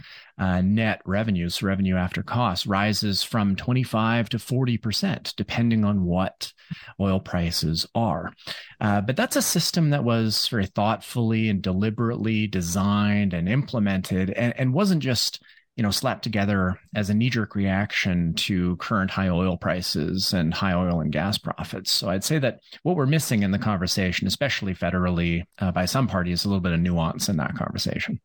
uh, 0.41 0.63
net 0.63 1.03
revenues, 1.05 1.63
revenue 1.63 1.97
after 1.97 2.23
cost, 2.23 2.65
rises 2.65 3.23
from 3.23 3.55
25 3.55 4.31
to 4.31 4.39
40%, 4.39 5.37
depending 5.37 5.85
on 5.85 6.05
what 6.07 6.53
oil 6.99 7.21
prices 7.21 7.87
are. 7.95 8.33
Uh, 8.81 9.03
but 9.03 9.17
that's 9.17 9.37
a 9.37 9.43
system 9.43 9.91
that 9.91 10.03
was 10.03 10.49
very 10.49 10.65
thoughtfully 10.65 11.51
and 11.51 11.61
deliberately 11.61 12.47
designed 12.47 13.35
and 13.35 13.51
implemented 13.51 14.31
and, 14.31 14.55
and 14.59 14.73
wasn't 14.73 15.03
just 15.03 15.43
you 15.81 15.83
know 15.83 15.91
slapped 15.91 16.23
together 16.23 16.79
as 16.95 17.09
a 17.09 17.15
knee-jerk 17.15 17.55
reaction 17.55 18.35
to 18.35 18.77
current 18.77 19.11
high 19.11 19.31
oil 19.31 19.57
prices 19.57 20.35
and 20.35 20.53
high 20.53 20.75
oil 20.75 21.01
and 21.01 21.11
gas 21.11 21.39
profits. 21.39 21.91
So 21.91 22.11
i'd 22.11 22.23
say 22.23 22.39
that 22.39 22.61
what 22.83 22.97
we're 22.97 23.07
missing 23.07 23.43
in 23.43 23.51
the 23.51 23.59
conversation 23.59 24.27
especially 24.27 24.75
federally 24.75 25.45
uh, 25.59 25.73
by 25.73 25.87
some 25.87 26.07
parties 26.07 26.41
is 26.41 26.45
a 26.45 26.49
little 26.49 26.61
bit 26.61 26.75
of 26.75 26.81
nuance 26.81 27.31
in 27.31 27.39
that 27.39 27.55
conversation 27.55 28.21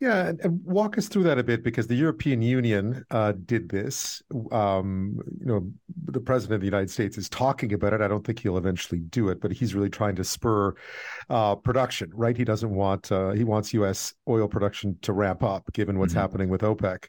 Yeah, 0.00 0.28
and, 0.28 0.40
and, 0.42 0.64
walk 0.64 0.96
us 0.96 1.08
through 1.08 1.24
that 1.24 1.38
a 1.38 1.42
bit 1.42 1.64
because 1.64 1.88
the 1.88 1.96
European 1.96 2.40
Union 2.40 3.04
uh, 3.10 3.32
did 3.46 3.68
this. 3.68 4.22
Um, 4.52 5.18
you 5.40 5.46
know, 5.46 5.72
the 6.04 6.20
president 6.20 6.54
of 6.54 6.60
the 6.60 6.66
United 6.66 6.88
States 6.88 7.18
is 7.18 7.28
talking 7.28 7.72
about 7.72 7.92
it. 7.92 8.00
I 8.00 8.06
don't 8.06 8.24
think 8.24 8.38
he'll 8.38 8.58
eventually 8.58 9.00
do 9.00 9.28
it, 9.28 9.40
but 9.40 9.50
he's 9.50 9.74
really 9.74 9.90
trying 9.90 10.14
to 10.14 10.22
spur 10.22 10.74
uh, 11.30 11.56
production. 11.56 12.12
Right? 12.14 12.36
He 12.36 12.44
doesn't 12.44 12.70
want 12.70 13.10
uh, 13.10 13.30
he 13.30 13.42
wants 13.42 13.74
U.S. 13.74 14.14
oil 14.28 14.46
production 14.46 14.96
to 15.02 15.12
ramp 15.12 15.42
up, 15.42 15.72
given 15.72 15.98
what's 15.98 16.12
mm-hmm. 16.12 16.20
happening 16.20 16.48
with 16.48 16.60
OPEC. 16.60 17.06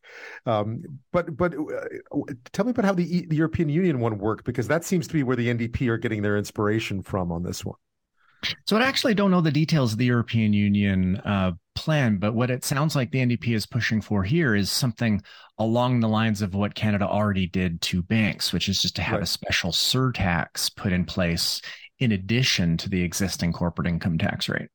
Um, 0.48 0.82
but 1.12 1.38
but 1.38 1.54
uh, 1.54 2.34
tell 2.54 2.66
me 2.66 2.72
about 2.72 2.86
how 2.86 2.94
the, 2.94 3.28
the 3.28 3.36
European 3.36 3.70
Union 3.70 4.00
one 4.00 4.18
worked 4.18 4.46
because 4.46 4.68
that 4.68 4.84
seems 4.84 5.08
to 5.08 5.14
be 5.14 5.22
where 5.22 5.36
the 5.36 5.54
NDP 5.54 5.88
are 5.90 5.98
getting 5.98 6.24
their 6.24 6.38
inspiration 6.38 7.04
from 7.04 7.32
on 7.32 7.44
this 7.44 7.64
one. 7.64 7.78
So 8.66 8.78
I 8.78 8.84
actually 8.84 9.14
don't 9.14 9.32
know 9.32 9.42
the 9.42 9.52
details 9.52 9.92
of 9.92 9.98
the 9.98 10.06
European 10.06 10.54
Union 10.54 11.18
uh, 11.18 11.52
plan, 11.76 12.18
but 12.18 12.34
what 12.34 12.50
it 12.50 12.64
sounds 12.64 12.96
like 12.96 13.12
the 13.12 13.20
NDP 13.20 13.56
is 13.56 13.66
pushing 13.66 14.02
for 14.02 14.24
here 14.24 14.56
is 14.56 14.70
something 14.70 15.22
along 15.58 16.00
the 16.00 16.08
lines 16.08 16.42
of 16.42 16.54
what 16.54 16.76
Canada 16.76 17.08
already 17.08 17.48
did 17.48 17.82
to 17.82 18.02
banks, 18.02 18.54
which 18.54 18.70
is 18.70 18.82
just 18.82 18.96
to 18.96 19.02
have 19.02 19.16
right. 19.16 19.24
a 19.24 19.28
special 19.28 19.72
surtax 19.72 20.74
put 20.76 20.94
in 20.94 21.06
place 21.06 21.62
in 22.00 22.14
addition 22.14 22.78
to 22.78 22.90
the 22.90 23.02
existing 23.02 23.52
corporate 23.52 23.88
income 23.88 24.18
tax 24.18 24.48
rate. 24.48 24.70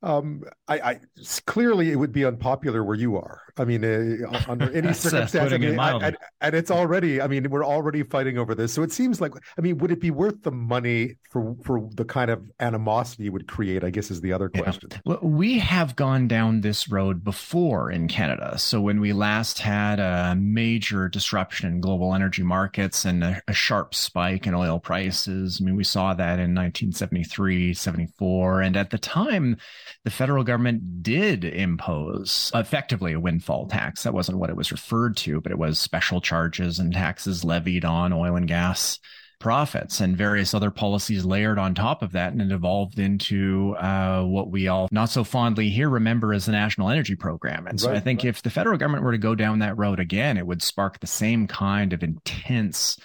Um, 0.00 0.44
I, 0.68 0.78
I, 0.78 1.00
clearly 1.46 1.90
it 1.90 1.96
would 1.96 2.12
be 2.12 2.24
unpopular 2.24 2.84
where 2.84 2.96
you 2.96 3.16
are. 3.16 3.42
I 3.56 3.64
mean, 3.64 3.84
uh, 3.84 4.44
under 4.48 4.72
any 4.72 4.92
circumstance, 4.92 5.52
I 5.52 5.58
mean, 5.58 5.78
I, 5.78 6.12
and 6.40 6.54
it's 6.54 6.70
already. 6.70 7.20
I 7.20 7.26
mean, 7.26 7.50
we're 7.50 7.64
already 7.64 8.04
fighting 8.04 8.38
over 8.38 8.54
this. 8.54 8.72
So 8.72 8.82
it 8.82 8.92
seems 8.92 9.20
like. 9.20 9.32
I 9.56 9.60
mean, 9.60 9.78
would 9.78 9.90
it 9.90 10.00
be 10.00 10.12
worth 10.12 10.42
the 10.42 10.52
money 10.52 11.16
for 11.30 11.56
for 11.64 11.88
the 11.94 12.04
kind 12.04 12.30
of 12.30 12.48
animosity 12.60 13.26
it 13.26 13.30
would 13.30 13.48
create? 13.48 13.82
I 13.82 13.90
guess 13.90 14.10
is 14.10 14.20
the 14.20 14.32
other 14.32 14.48
question. 14.48 14.90
Yeah. 14.92 14.98
Well, 15.04 15.18
we 15.22 15.58
have 15.58 15.96
gone 15.96 16.28
down 16.28 16.60
this 16.60 16.88
road 16.88 17.24
before 17.24 17.90
in 17.90 18.06
Canada. 18.06 18.56
So 18.58 18.80
when 18.80 19.00
we 19.00 19.12
last 19.12 19.58
had 19.58 19.98
a 19.98 20.36
major 20.36 21.08
disruption 21.08 21.68
in 21.68 21.80
global 21.80 22.14
energy 22.14 22.44
markets 22.44 23.04
and 23.04 23.24
a, 23.24 23.42
a 23.48 23.52
sharp 23.52 23.94
spike 23.94 24.46
in 24.46 24.54
oil 24.54 24.78
prices, 24.78 25.58
I 25.60 25.64
mean, 25.64 25.74
we 25.76 25.84
saw 25.84 26.14
that 26.14 26.38
in 26.38 26.54
1973, 26.54 27.74
74, 27.74 28.62
and 28.62 28.76
at 28.76 28.90
the 28.90 28.98
time 28.98 29.56
the 30.04 30.10
federal 30.10 30.44
government 30.44 31.02
did 31.02 31.44
impose 31.44 32.50
effectively 32.54 33.12
a 33.12 33.20
windfall 33.20 33.66
tax. 33.66 34.02
That 34.02 34.14
wasn't 34.14 34.38
what 34.38 34.50
it 34.50 34.56
was 34.56 34.72
referred 34.72 35.16
to, 35.18 35.40
but 35.40 35.52
it 35.52 35.58
was 35.58 35.78
special 35.78 36.20
charges 36.20 36.78
and 36.78 36.92
taxes 36.92 37.44
levied 37.44 37.84
on 37.84 38.12
oil 38.12 38.36
and 38.36 38.48
gas 38.48 38.98
profits 39.38 40.00
and 40.00 40.16
various 40.16 40.52
other 40.52 40.70
policies 40.70 41.24
layered 41.24 41.58
on 41.58 41.74
top 41.74 42.02
of 42.02 42.12
that. 42.12 42.32
And 42.32 42.42
it 42.42 42.52
evolved 42.52 42.98
into 42.98 43.76
uh, 43.76 44.22
what 44.24 44.50
we 44.50 44.68
all 44.68 44.88
not 44.90 45.10
so 45.10 45.24
fondly 45.24 45.70
here 45.70 45.88
remember 45.88 46.32
as 46.32 46.46
the 46.46 46.52
National 46.52 46.90
Energy 46.90 47.14
Program. 47.14 47.66
And 47.66 47.80
so 47.80 47.88
right, 47.88 47.96
I 47.96 48.00
think 48.00 48.20
right. 48.20 48.30
if 48.30 48.42
the 48.42 48.50
federal 48.50 48.78
government 48.78 49.04
were 49.04 49.12
to 49.12 49.18
go 49.18 49.34
down 49.34 49.60
that 49.60 49.78
road 49.78 50.00
again, 50.00 50.36
it 50.36 50.46
would 50.46 50.62
spark 50.62 51.00
the 51.00 51.06
same 51.06 51.46
kind 51.46 51.92
of 51.92 52.02
intense 52.02 52.96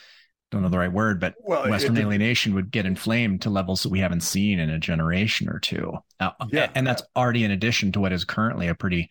don't 0.53 0.61
know 0.61 0.69
the 0.69 0.77
right 0.77 0.91
word, 0.91 1.19
but 1.19 1.35
well, 1.41 1.67
Western 1.69 1.97
it, 1.97 2.01
alienation 2.01 2.53
would 2.53 2.71
get 2.71 2.85
inflamed 2.85 3.41
to 3.41 3.49
levels 3.49 3.83
that 3.83 3.89
we 3.89 3.99
haven't 3.99 4.21
seen 4.21 4.59
in 4.59 4.69
a 4.69 4.79
generation 4.79 5.49
or 5.49 5.59
two. 5.59 5.97
Uh, 6.19 6.31
yeah, 6.51 6.69
and 6.75 6.87
that's 6.87 7.03
already 7.15 7.43
in 7.43 7.51
addition 7.51 7.91
to 7.91 7.99
what 7.99 8.13
is 8.13 8.23
currently 8.23 8.67
a 8.67 8.75
pretty 8.75 9.09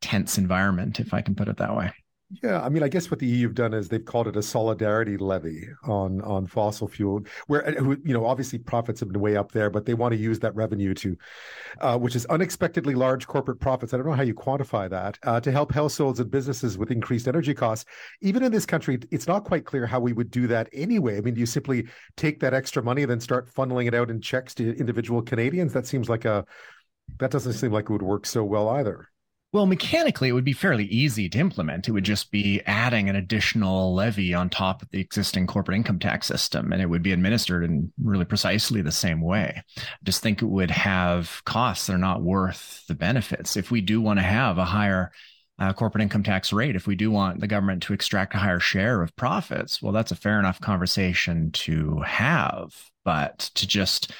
tense 0.00 0.38
environment, 0.38 1.00
if 1.00 1.12
I 1.12 1.20
can 1.20 1.34
put 1.34 1.48
it 1.48 1.58
that 1.58 1.76
way. 1.76 1.92
Yeah, 2.42 2.62
I 2.62 2.70
mean, 2.70 2.82
I 2.82 2.88
guess 2.88 3.10
what 3.10 3.20
the 3.20 3.26
EU 3.26 3.46
have 3.46 3.54
done 3.54 3.74
is 3.74 3.88
they've 3.88 4.04
called 4.04 4.26
it 4.26 4.36
a 4.36 4.42
solidarity 4.42 5.18
levy 5.18 5.68
on 5.84 6.22
on 6.22 6.46
fossil 6.46 6.88
fuel, 6.88 7.20
where 7.48 7.66
uh, 7.66 7.96
you 8.02 8.14
know 8.14 8.24
obviously 8.24 8.58
profits 8.58 9.00
have 9.00 9.12
been 9.12 9.20
way 9.20 9.36
up 9.36 9.52
there, 9.52 9.68
but 9.68 9.84
they 9.84 9.92
want 9.94 10.12
to 10.12 10.18
use 10.18 10.38
that 10.40 10.54
revenue 10.54 10.94
to, 10.94 11.16
uh, 11.80 11.98
which 11.98 12.16
is 12.16 12.24
unexpectedly 12.26 12.94
large 12.94 13.26
corporate 13.26 13.60
profits. 13.60 13.92
I 13.92 13.98
don't 13.98 14.06
know 14.06 14.14
how 14.14 14.22
you 14.22 14.34
quantify 14.34 14.88
that 14.88 15.18
uh, 15.22 15.38
to 15.40 15.52
help 15.52 15.72
households 15.72 16.18
and 16.18 16.30
businesses 16.30 16.78
with 16.78 16.90
increased 16.90 17.28
energy 17.28 17.52
costs. 17.52 17.84
Even 18.22 18.42
in 18.42 18.50
this 18.50 18.66
country, 18.66 18.98
it's 19.10 19.28
not 19.28 19.44
quite 19.44 19.66
clear 19.66 19.86
how 19.86 20.00
we 20.00 20.14
would 20.14 20.30
do 20.30 20.46
that 20.46 20.68
anyway. 20.72 21.18
I 21.18 21.20
mean, 21.20 21.34
do 21.34 21.40
you 21.40 21.46
simply 21.46 21.86
take 22.16 22.40
that 22.40 22.54
extra 22.54 22.82
money 22.82 23.02
and 23.02 23.10
then 23.10 23.20
start 23.20 23.52
funneling 23.52 23.86
it 23.86 23.94
out 23.94 24.10
in 24.10 24.20
checks 24.20 24.54
to 24.54 24.76
individual 24.76 25.20
Canadians? 25.20 25.72
That 25.74 25.86
seems 25.86 26.08
like 26.08 26.24
a 26.24 26.46
that 27.18 27.30
doesn't 27.30 27.52
seem 27.52 27.70
like 27.70 27.84
it 27.84 27.90
would 27.90 28.02
work 28.02 28.24
so 28.26 28.42
well 28.44 28.70
either. 28.70 29.08
Well, 29.54 29.66
mechanically, 29.66 30.28
it 30.28 30.32
would 30.32 30.42
be 30.42 30.52
fairly 30.52 30.86
easy 30.86 31.28
to 31.28 31.38
implement. 31.38 31.86
It 31.86 31.92
would 31.92 32.02
just 32.02 32.32
be 32.32 32.60
adding 32.66 33.08
an 33.08 33.14
additional 33.14 33.94
levy 33.94 34.34
on 34.34 34.50
top 34.50 34.82
of 34.82 34.90
the 34.90 34.98
existing 34.98 35.46
corporate 35.46 35.76
income 35.76 36.00
tax 36.00 36.26
system, 36.26 36.72
and 36.72 36.82
it 36.82 36.86
would 36.86 37.04
be 37.04 37.12
administered 37.12 37.62
in 37.62 37.92
really 38.02 38.24
precisely 38.24 38.82
the 38.82 38.90
same 38.90 39.20
way. 39.20 39.62
I 39.78 39.82
just 40.02 40.24
think 40.24 40.42
it 40.42 40.46
would 40.46 40.72
have 40.72 41.40
costs 41.44 41.86
that 41.86 41.94
are 41.94 41.98
not 41.98 42.20
worth 42.20 42.82
the 42.88 42.96
benefits. 42.96 43.56
If 43.56 43.70
we 43.70 43.80
do 43.80 44.00
want 44.00 44.18
to 44.18 44.24
have 44.24 44.58
a 44.58 44.64
higher 44.64 45.12
uh, 45.60 45.72
corporate 45.72 46.02
income 46.02 46.24
tax 46.24 46.52
rate, 46.52 46.74
if 46.74 46.88
we 46.88 46.96
do 46.96 47.12
want 47.12 47.38
the 47.38 47.46
government 47.46 47.84
to 47.84 47.92
extract 47.92 48.34
a 48.34 48.38
higher 48.38 48.58
share 48.58 49.02
of 49.02 49.14
profits, 49.14 49.80
well, 49.80 49.92
that's 49.92 50.10
a 50.10 50.16
fair 50.16 50.40
enough 50.40 50.60
conversation 50.60 51.52
to 51.52 52.00
have. 52.00 52.74
But 53.04 53.38
to 53.54 53.68
just 53.68 54.10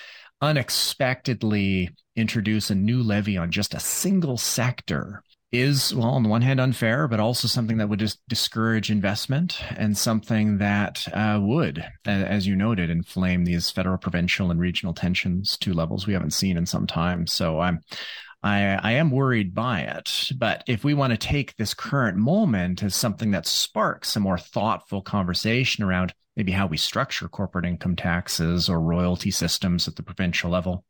unexpectedly 0.40 1.90
introduce 2.16 2.70
a 2.70 2.74
new 2.74 3.02
levy 3.02 3.36
on 3.36 3.50
just 3.50 3.74
a 3.74 3.80
single 3.80 4.36
sector 4.36 5.22
is, 5.52 5.94
well, 5.94 6.08
on 6.08 6.22
the 6.22 6.28
one 6.28 6.42
hand, 6.42 6.60
unfair, 6.60 7.06
but 7.06 7.20
also 7.20 7.46
something 7.46 7.78
that 7.78 7.88
would 7.88 8.00
just 8.00 8.20
discourage 8.28 8.90
investment 8.90 9.60
and 9.76 9.96
something 9.96 10.58
that 10.58 11.06
uh, 11.12 11.38
would, 11.40 11.84
as 12.06 12.46
you 12.46 12.56
noted, 12.56 12.90
inflame 12.90 13.44
these 13.44 13.70
federal, 13.70 13.96
provincial, 13.96 14.50
and 14.50 14.58
regional 14.60 14.92
tensions 14.92 15.56
to 15.58 15.72
levels 15.72 16.06
we 16.06 16.12
haven't 16.12 16.32
seen 16.32 16.56
in 16.56 16.66
some 16.66 16.86
time. 16.86 17.26
So 17.26 17.60
I'm. 17.60 17.80
I, 18.44 18.78
I 18.82 18.92
am 18.92 19.10
worried 19.10 19.54
by 19.54 19.80
it. 19.80 20.30
But 20.36 20.62
if 20.68 20.84
we 20.84 20.94
want 20.94 21.12
to 21.12 21.16
take 21.16 21.56
this 21.56 21.74
current 21.74 22.16
moment 22.16 22.82
as 22.82 22.94
something 22.94 23.32
that 23.32 23.46
sparks 23.46 24.14
a 24.14 24.20
more 24.20 24.38
thoughtful 24.38 25.02
conversation 25.02 25.82
around 25.82 26.14
maybe 26.36 26.52
how 26.52 26.66
we 26.66 26.76
structure 26.76 27.28
corporate 27.28 27.64
income 27.64 27.96
taxes 27.96 28.68
or 28.68 28.80
royalty 28.80 29.30
systems 29.30 29.88
at 29.88 29.96
the 29.96 30.02
provincial 30.02 30.50
level, 30.50 30.84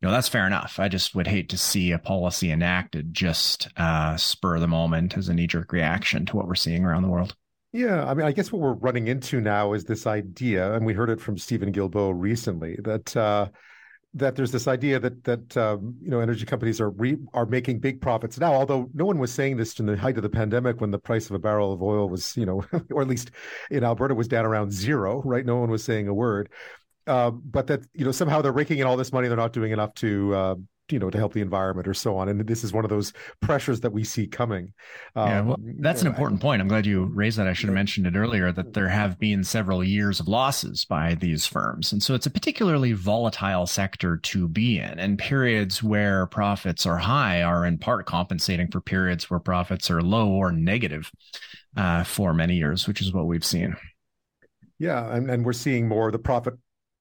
you 0.00 0.06
know 0.06 0.12
that's 0.12 0.28
fair 0.28 0.46
enough 0.46 0.78
i 0.78 0.88
just 0.88 1.14
would 1.14 1.26
hate 1.26 1.48
to 1.48 1.58
see 1.58 1.92
a 1.92 1.98
policy 1.98 2.50
enacted 2.50 3.14
just 3.14 3.68
uh, 3.76 4.16
spur 4.16 4.58
the 4.58 4.68
moment 4.68 5.16
as 5.16 5.28
a 5.28 5.34
knee-jerk 5.34 5.72
reaction 5.72 6.26
to 6.26 6.36
what 6.36 6.46
we're 6.46 6.54
seeing 6.54 6.84
around 6.84 7.02
the 7.02 7.08
world 7.08 7.34
yeah 7.72 8.04
i 8.06 8.14
mean 8.14 8.26
i 8.26 8.32
guess 8.32 8.52
what 8.52 8.60
we're 8.60 8.74
running 8.74 9.08
into 9.08 9.40
now 9.40 9.72
is 9.72 9.84
this 9.84 10.06
idea 10.06 10.74
and 10.74 10.84
we 10.84 10.92
heard 10.92 11.10
it 11.10 11.20
from 11.20 11.38
stephen 11.38 11.72
guilbeault 11.72 12.14
recently 12.14 12.78
that 12.82 13.16
uh, 13.16 13.48
that 14.16 14.34
there's 14.34 14.50
this 14.50 14.66
idea 14.66 14.98
that 14.98 15.22
that 15.24 15.56
um, 15.56 15.94
you 16.00 16.10
know 16.10 16.20
energy 16.20 16.46
companies 16.46 16.80
are 16.80 16.90
re, 16.90 17.16
are 17.34 17.46
making 17.46 17.78
big 17.78 18.00
profits 18.00 18.38
now. 18.38 18.52
Although 18.52 18.90
no 18.94 19.04
one 19.04 19.18
was 19.18 19.32
saying 19.32 19.58
this 19.58 19.78
in 19.78 19.86
the 19.86 19.96
height 19.96 20.16
of 20.16 20.22
the 20.22 20.28
pandemic 20.28 20.80
when 20.80 20.90
the 20.90 20.98
price 20.98 21.26
of 21.26 21.32
a 21.32 21.38
barrel 21.38 21.72
of 21.72 21.82
oil 21.82 22.08
was 22.08 22.36
you 22.36 22.46
know, 22.46 22.64
or 22.90 23.02
at 23.02 23.08
least 23.08 23.30
in 23.70 23.84
Alberta 23.84 24.14
was 24.14 24.26
down 24.26 24.46
around 24.46 24.72
zero. 24.72 25.22
Right, 25.24 25.44
no 25.44 25.56
one 25.56 25.70
was 25.70 25.84
saying 25.84 26.08
a 26.08 26.14
word. 26.14 26.48
Uh, 27.06 27.30
but 27.30 27.68
that 27.68 27.82
you 27.94 28.04
know 28.04 28.10
somehow 28.10 28.40
they're 28.42 28.52
raking 28.52 28.78
in 28.78 28.86
all 28.86 28.96
this 28.96 29.12
money, 29.12 29.28
they're 29.28 29.36
not 29.36 29.52
doing 29.52 29.72
enough 29.72 29.94
to 29.94 30.34
uh, 30.34 30.54
you 30.90 30.98
know 30.98 31.10
to 31.10 31.18
help 31.18 31.32
the 31.32 31.40
environment 31.40 31.88
or 31.88 31.94
so 31.94 32.16
on. 32.16 32.28
And 32.28 32.40
this 32.46 32.64
is 32.64 32.72
one 32.72 32.84
of 32.84 32.90
those 32.90 33.12
pressures 33.40 33.80
that 33.80 33.92
we 33.92 34.04
see 34.04 34.26
coming. 34.26 34.72
Um, 35.14 35.28
yeah, 35.28 35.40
well, 35.42 35.56
that's 35.80 36.00
an 36.00 36.06
important 36.06 36.40
point. 36.40 36.60
I'm 36.60 36.68
glad 36.68 36.86
you 36.86 37.04
raised 37.04 37.38
that. 37.38 37.48
I 37.48 37.52
should 37.52 37.68
have 37.68 37.74
mentioned 37.74 38.06
it 38.06 38.16
earlier 38.16 38.52
that 38.52 38.74
there 38.74 38.88
have 38.88 39.18
been 39.18 39.44
several 39.44 39.82
years 39.82 40.20
of 40.20 40.28
losses 40.28 40.84
by 40.84 41.14
these 41.14 41.46
firms, 41.46 41.92
and 41.92 42.02
so 42.02 42.14
it's 42.14 42.26
a 42.26 42.30
particularly 42.30 42.92
volatile 42.92 43.66
sector 43.66 44.16
to 44.18 44.48
be 44.48 44.78
in. 44.78 44.98
And 44.98 45.18
periods 45.18 45.82
where 45.82 46.26
profits 46.26 46.86
are 46.86 46.98
high 46.98 47.42
are 47.42 47.64
in 47.64 47.78
part 47.78 48.06
compensating 48.06 48.70
for 48.70 48.80
periods 48.80 49.30
where 49.30 49.40
profits 49.40 49.90
are 49.90 50.02
low 50.02 50.28
or 50.28 50.52
negative 50.52 51.10
uh, 51.76 52.04
for 52.04 52.32
many 52.32 52.56
years, 52.56 52.86
which 52.86 53.00
is 53.00 53.12
what 53.12 53.26
we've 53.26 53.44
seen. 53.44 53.76
Yeah, 54.78 55.14
and, 55.14 55.30
and 55.30 55.44
we're 55.44 55.52
seeing 55.54 55.88
more 55.88 56.10
the 56.10 56.18
profit 56.18 56.54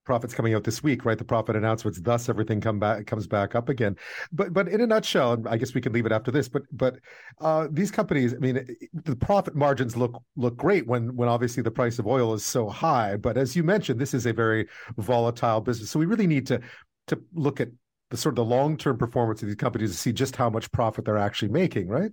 profits 0.05 0.33
coming 0.33 0.53
out 0.53 0.63
this 0.63 0.81
week, 0.83 1.03
right? 1.03 1.17
The 1.17 1.25
profit 1.25 1.55
announcements, 1.55 1.99
thus 1.99 2.29
everything 2.29 2.61
come 2.61 2.79
back 2.79 3.05
comes 3.05 3.27
back 3.27 3.55
up 3.55 3.69
again. 3.69 3.95
But 4.31 4.53
but 4.53 4.67
in 4.67 4.81
a 4.81 4.87
nutshell, 4.87 5.43
I 5.47 5.57
guess 5.57 5.73
we 5.73 5.81
can 5.81 5.93
leave 5.93 6.05
it 6.05 6.11
after 6.11 6.31
this. 6.31 6.47
But 6.47 6.63
but 6.71 6.97
uh, 7.41 7.67
these 7.71 7.91
companies, 7.91 8.33
I 8.33 8.37
mean, 8.37 8.65
the 8.93 9.15
profit 9.15 9.55
margins 9.55 9.97
look 9.97 10.21
look 10.35 10.55
great 10.55 10.87
when 10.87 11.15
when 11.15 11.27
obviously 11.27 11.63
the 11.63 11.71
price 11.71 11.99
of 11.99 12.07
oil 12.07 12.33
is 12.33 12.45
so 12.45 12.69
high. 12.69 13.17
But 13.17 13.37
as 13.37 13.55
you 13.55 13.63
mentioned, 13.63 13.99
this 13.99 14.13
is 14.13 14.25
a 14.25 14.33
very 14.33 14.67
volatile 14.97 15.61
business, 15.61 15.89
so 15.89 15.99
we 15.99 16.05
really 16.05 16.27
need 16.27 16.47
to 16.47 16.61
to 17.07 17.21
look 17.33 17.59
at 17.59 17.69
the 18.11 18.17
sort 18.17 18.33
of 18.33 18.37
the 18.37 18.45
long 18.45 18.77
term 18.77 18.97
performance 18.97 19.41
of 19.41 19.47
these 19.47 19.55
companies 19.55 19.91
to 19.91 19.97
see 19.97 20.13
just 20.13 20.35
how 20.35 20.49
much 20.49 20.71
profit 20.71 21.05
they're 21.05 21.17
actually 21.17 21.49
making, 21.49 21.87
right? 21.87 22.11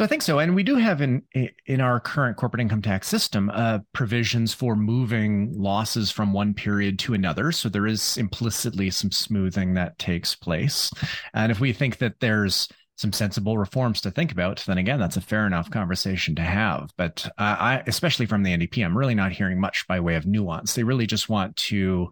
So 0.00 0.04
I 0.04 0.08
think 0.08 0.22
so, 0.22 0.38
and 0.38 0.54
we 0.54 0.62
do 0.62 0.76
have 0.76 1.02
in 1.02 1.24
in 1.66 1.82
our 1.82 2.00
current 2.00 2.38
corporate 2.38 2.62
income 2.62 2.80
tax 2.80 3.06
system 3.06 3.50
uh, 3.52 3.80
provisions 3.92 4.54
for 4.54 4.74
moving 4.74 5.52
losses 5.52 6.10
from 6.10 6.32
one 6.32 6.54
period 6.54 6.98
to 7.00 7.12
another. 7.12 7.52
So 7.52 7.68
there 7.68 7.86
is 7.86 8.16
implicitly 8.16 8.88
some 8.88 9.10
smoothing 9.10 9.74
that 9.74 9.98
takes 9.98 10.34
place, 10.34 10.90
and 11.34 11.52
if 11.52 11.60
we 11.60 11.74
think 11.74 11.98
that 11.98 12.18
there's 12.20 12.66
some 12.96 13.12
sensible 13.12 13.58
reforms 13.58 14.00
to 14.00 14.10
think 14.10 14.32
about, 14.32 14.64
then 14.66 14.78
again, 14.78 14.98
that's 14.98 15.18
a 15.18 15.20
fair 15.20 15.46
enough 15.46 15.70
conversation 15.70 16.34
to 16.36 16.42
have. 16.42 16.88
But 16.96 17.26
uh, 17.36 17.56
I, 17.60 17.82
especially 17.86 18.24
from 18.24 18.42
the 18.42 18.56
NDP, 18.56 18.82
I'm 18.82 18.96
really 18.96 19.14
not 19.14 19.32
hearing 19.32 19.60
much 19.60 19.86
by 19.86 20.00
way 20.00 20.14
of 20.14 20.24
nuance. 20.24 20.72
They 20.72 20.82
really 20.82 21.06
just 21.06 21.28
want 21.28 21.56
to 21.56 22.10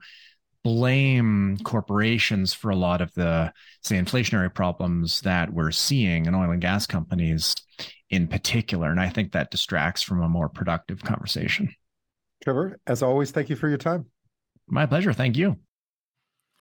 blame 0.68 1.56
corporations 1.64 2.52
for 2.52 2.70
a 2.70 2.76
lot 2.76 3.00
of 3.00 3.12
the 3.14 3.50
say 3.82 3.96
inflationary 3.96 4.52
problems 4.52 5.22
that 5.22 5.52
we're 5.52 5.70
seeing 5.70 6.26
in 6.26 6.34
oil 6.34 6.50
and 6.50 6.60
gas 6.60 6.87
companies 6.87 7.54
in 8.10 8.28
particular 8.28 8.90
and 8.90 9.00
i 9.00 9.08
think 9.08 9.32
that 9.32 9.50
distracts 9.50 10.02
from 10.02 10.22
a 10.22 10.28
more 10.28 10.48
productive 10.48 11.02
conversation. 11.02 11.75
Trevor 12.44 12.78
as 12.87 13.02
always 13.02 13.30
thank 13.30 13.48
you 13.48 13.56
for 13.56 13.68
your 13.68 13.78
time. 13.78 14.06
My 14.68 14.84
pleasure. 14.84 15.14
Thank 15.14 15.37
you 15.38 15.56